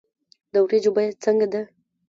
[0.51, 1.61] د ورجو بیه څنګه ده